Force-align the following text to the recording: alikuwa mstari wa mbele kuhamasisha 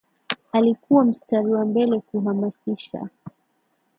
alikuwa 0.51 1.05
mstari 1.05 1.51
wa 1.53 1.65
mbele 1.65 1.99
kuhamasisha 1.99 3.09